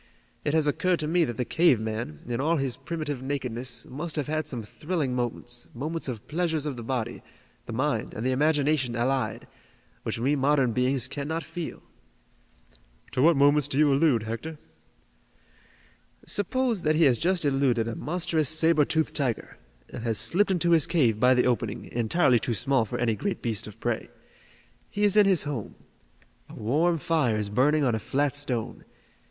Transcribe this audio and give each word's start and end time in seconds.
It 0.43 0.55
has 0.55 0.65
occurred 0.65 0.97
to 1.01 1.07
me 1.07 1.25
that 1.25 1.37
the 1.37 1.45
cave 1.45 1.79
man, 1.79 2.21
in 2.25 2.41
all 2.41 2.57
his 2.57 2.75
primitive 2.75 3.21
nakedness, 3.21 3.85
must 3.85 4.15
have 4.15 4.25
had 4.25 4.47
some 4.47 4.63
thrilling 4.63 5.13
moments, 5.13 5.67
moments 5.75 6.07
of 6.07 6.27
pleasures 6.27 6.65
of 6.65 6.75
the 6.75 6.81
body, 6.81 7.21
the 7.67 7.71
mind 7.73 8.15
and 8.15 8.25
the 8.25 8.31
imagination 8.31 8.95
allied, 8.95 9.47
which 10.01 10.17
we 10.17 10.35
modern 10.35 10.71
beings 10.71 11.07
cannot 11.07 11.43
feel." 11.43 11.83
"To 13.11 13.21
what 13.21 13.37
moments 13.37 13.67
do 13.67 13.77
you 13.77 13.93
allude, 13.93 14.23
Hector?" 14.23 14.57
"Suppose 16.25 16.81
that 16.81 16.95
he 16.95 17.03
has 17.03 17.19
just 17.19 17.45
eluded 17.45 17.87
a 17.87 17.95
monstrous 17.95 18.49
saber 18.49 18.85
toothed 18.85 19.13
tiger, 19.15 19.59
and 19.89 20.01
has 20.03 20.17
slipped 20.17 20.49
into 20.49 20.71
his 20.71 20.87
cave 20.87 21.19
by 21.19 21.35
the 21.35 21.45
opening, 21.45 21.85
entirely 21.91 22.39
too 22.39 22.55
small 22.55 22.85
for 22.85 22.97
any 22.97 23.13
great 23.15 23.43
beast 23.43 23.67
of 23.67 23.79
prey. 23.79 24.09
He 24.89 25.03
is 25.03 25.15
in 25.15 25.27
his 25.27 25.43
home. 25.43 25.75
A 26.49 26.55
warm 26.55 26.97
fire 26.97 27.37
is 27.37 27.49
burning 27.49 27.83
on 27.83 27.93
a 27.93 27.99
flat 27.99 28.33
stone. 28.35 28.83